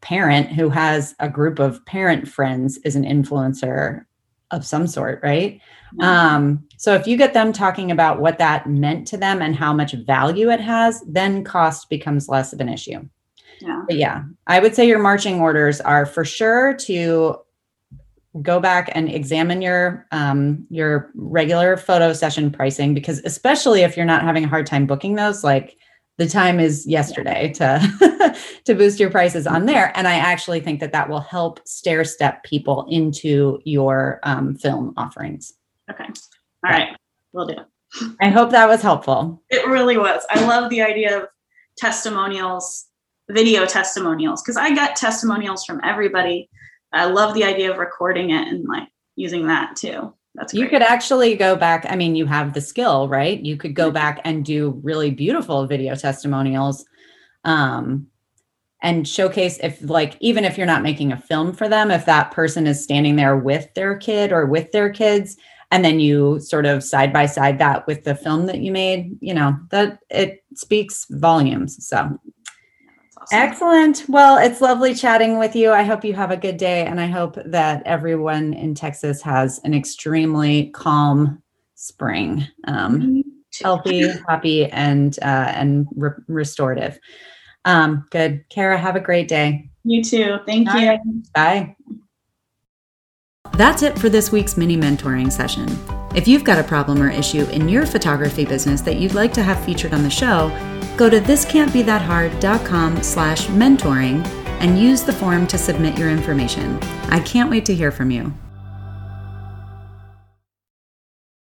parent 0.00 0.48
who 0.48 0.68
has 0.68 1.14
a 1.18 1.28
group 1.28 1.58
of 1.58 1.84
parent 1.86 2.28
friends 2.28 2.78
is 2.84 2.94
an 2.94 3.04
influencer 3.04 4.04
of 4.50 4.64
some 4.64 4.86
sort, 4.86 5.20
right? 5.22 5.60
Um, 6.00 6.66
so 6.76 6.94
if 6.94 7.06
you 7.06 7.16
get 7.16 7.34
them 7.34 7.52
talking 7.52 7.90
about 7.90 8.20
what 8.20 8.38
that 8.38 8.68
meant 8.68 9.06
to 9.08 9.16
them 9.16 9.42
and 9.42 9.54
how 9.54 9.72
much 9.72 9.92
value 9.92 10.50
it 10.50 10.60
has, 10.60 11.02
then 11.06 11.44
cost 11.44 11.88
becomes 11.88 12.28
less 12.28 12.52
of 12.52 12.60
an 12.60 12.68
issue. 12.68 13.08
Yeah. 13.60 13.82
But 13.86 13.96
yeah, 13.96 14.24
I 14.46 14.60
would 14.60 14.74
say 14.74 14.86
your 14.86 15.00
marching 15.00 15.40
orders 15.40 15.80
are 15.80 16.06
for 16.06 16.24
sure 16.24 16.74
to 16.74 17.38
go 18.42 18.60
back 18.60 18.90
and 18.94 19.08
examine 19.08 19.62
your 19.62 20.06
um, 20.12 20.66
your 20.70 21.10
regular 21.14 21.76
photo 21.76 22.12
session 22.12 22.50
pricing 22.50 22.94
because 22.94 23.20
especially 23.24 23.82
if 23.82 23.96
you're 23.96 24.06
not 24.06 24.22
having 24.22 24.44
a 24.44 24.48
hard 24.48 24.66
time 24.66 24.86
booking 24.86 25.16
those, 25.16 25.42
like 25.42 25.76
the 26.18 26.28
time 26.28 26.60
is 26.60 26.86
yesterday 26.86 27.52
to 27.54 28.36
to 28.64 28.74
boost 28.74 29.00
your 29.00 29.10
prices 29.10 29.46
on 29.46 29.66
there. 29.66 29.96
And 29.96 30.06
i 30.06 30.14
actually 30.14 30.60
think 30.60 30.80
that 30.80 30.92
that 30.92 31.08
will 31.08 31.20
help 31.20 31.60
stair 31.66 32.04
step 32.04 32.42
people 32.44 32.86
into 32.90 33.60
your 33.64 34.20
um, 34.24 34.54
film 34.56 34.92
offerings. 34.96 35.54
Okay. 35.90 36.04
All 36.04 36.70
right. 36.70 36.96
We'll 37.32 37.46
do. 37.46 37.56
I 38.20 38.28
hope 38.28 38.50
that 38.50 38.68
was 38.68 38.82
helpful. 38.82 39.42
It 39.48 39.66
really 39.66 39.96
was. 39.96 40.26
I 40.28 40.44
love 40.44 40.68
the 40.68 40.82
idea 40.82 41.22
of 41.22 41.28
testimonials 41.78 42.84
video 43.30 43.66
testimonials 43.66 44.42
because 44.42 44.56
i 44.56 44.74
got 44.74 44.96
testimonials 44.96 45.64
from 45.64 45.80
everybody. 45.84 46.48
I 46.92 47.04
love 47.04 47.34
the 47.34 47.44
idea 47.44 47.70
of 47.70 47.76
recording 47.76 48.30
it 48.30 48.48
and 48.48 48.64
like 48.66 48.88
using 49.16 49.46
that 49.48 49.76
too 49.76 50.14
that's 50.38 50.52
great. 50.52 50.62
you 50.62 50.68
could 50.68 50.82
actually 50.82 51.34
go 51.36 51.56
back. 51.56 51.86
I 51.88 51.96
mean, 51.96 52.16
you 52.16 52.26
have 52.26 52.54
the 52.54 52.60
skill, 52.60 53.08
right? 53.08 53.40
You 53.40 53.56
could 53.56 53.74
go 53.74 53.90
back 53.90 54.20
and 54.24 54.44
do 54.44 54.80
really 54.82 55.10
beautiful 55.10 55.66
video 55.66 55.94
testimonials. 55.94 56.84
Um, 57.44 58.08
and 58.82 59.08
showcase 59.08 59.58
if 59.62 59.80
like 59.82 60.16
even 60.20 60.44
if 60.44 60.56
you're 60.56 60.66
not 60.66 60.82
making 60.82 61.12
a 61.12 61.16
film 61.16 61.52
for 61.52 61.68
them 61.68 61.90
if 61.90 62.06
that 62.06 62.30
person 62.30 62.66
is 62.66 62.82
standing 62.82 63.16
there 63.16 63.36
with 63.36 63.72
their 63.74 63.96
kid 63.96 64.32
or 64.32 64.46
with 64.46 64.70
their 64.72 64.90
kids 64.90 65.36
and 65.70 65.84
then 65.84 66.00
you 66.00 66.38
sort 66.40 66.64
of 66.64 66.82
side 66.82 67.12
by 67.12 67.26
side 67.26 67.58
that 67.58 67.86
with 67.86 68.04
the 68.04 68.14
film 68.14 68.46
that 68.46 68.60
you 68.60 68.70
made 68.70 69.16
you 69.20 69.34
know 69.34 69.56
that 69.70 69.98
it 70.10 70.44
speaks 70.54 71.06
volumes 71.10 71.84
so 71.86 72.18
Excellent. 73.32 74.04
Well, 74.08 74.38
it's 74.38 74.60
lovely 74.60 74.94
chatting 74.94 75.38
with 75.38 75.54
you. 75.54 75.72
I 75.72 75.82
hope 75.82 76.04
you 76.04 76.14
have 76.14 76.30
a 76.30 76.36
good 76.36 76.56
day, 76.56 76.86
and 76.86 77.00
I 77.00 77.06
hope 77.06 77.36
that 77.44 77.82
everyone 77.84 78.54
in 78.54 78.74
Texas 78.74 79.20
has 79.22 79.60
an 79.64 79.74
extremely 79.74 80.70
calm 80.70 81.42
spring, 81.74 82.46
um, 82.64 83.22
healthy, 83.62 84.08
happy, 84.28 84.66
and 84.66 85.18
uh, 85.20 85.52
and 85.54 85.86
re- 85.94 86.10
restorative. 86.26 86.98
Um, 87.64 88.06
good, 88.10 88.44
Kara. 88.48 88.78
Have 88.78 88.96
a 88.96 89.00
great 89.00 89.28
day. 89.28 89.68
You 89.84 90.02
too. 90.02 90.38
Thank 90.46 90.68
Bye. 90.68 90.98
you. 91.04 91.22
Bye. 91.34 91.76
That's 93.54 93.82
it 93.82 93.98
for 93.98 94.08
this 94.08 94.30
week's 94.30 94.56
mini 94.56 94.76
mentoring 94.76 95.32
session. 95.32 95.66
If 96.14 96.28
you've 96.28 96.44
got 96.44 96.58
a 96.58 96.64
problem 96.64 97.02
or 97.02 97.10
issue 97.10 97.44
in 97.46 97.68
your 97.68 97.86
photography 97.86 98.44
business 98.44 98.80
that 98.82 98.96
you'd 98.96 99.14
like 99.14 99.32
to 99.34 99.42
have 99.42 99.62
featured 99.64 99.92
on 99.92 100.02
the 100.02 100.10
show 100.10 100.48
Go 100.98 101.08
to 101.08 101.20
thiscan'tbethathard.com 101.20 103.02
slash 103.04 103.46
mentoring 103.46 104.26
and 104.58 104.76
use 104.76 105.04
the 105.04 105.12
form 105.12 105.46
to 105.46 105.56
submit 105.56 105.96
your 105.96 106.10
information. 106.10 106.76
I 107.08 107.20
can't 107.20 107.48
wait 107.48 107.64
to 107.66 107.74
hear 107.74 107.92
from 107.92 108.10
you. 108.10 108.34